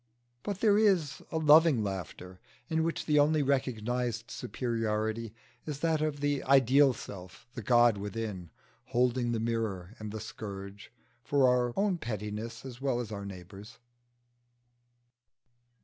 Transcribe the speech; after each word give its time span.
But 0.41 0.61
there 0.61 0.79
is 0.79 1.21
a 1.31 1.37
loving 1.37 1.83
laughter 1.83 2.39
in 2.69 2.83
which 2.83 3.05
the 3.05 3.19
only 3.19 3.43
recognised 3.43 4.31
superiority 4.31 5.31
is 5.67 5.81
that 5.81 6.01
of 6.01 6.21
the 6.21 6.41
ideal 6.45 6.91
self, 6.93 7.45
the 7.53 7.61
God 7.61 7.99
within, 7.99 8.49
holding 8.85 9.31
the 9.31 9.39
mirror 9.39 9.93
and 9.99 10.11
the 10.11 10.19
scourge 10.19 10.91
for 11.23 11.47
our 11.47 11.71
own 11.77 11.99
pettiness 11.99 12.65
as 12.65 12.81
well 12.81 12.99
as 12.99 13.11
our 13.11 13.27
neighbours'. 13.27 13.77